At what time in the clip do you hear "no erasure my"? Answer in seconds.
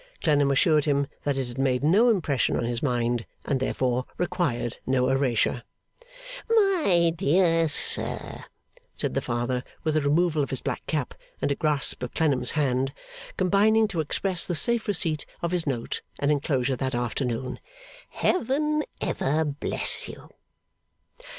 4.87-7.13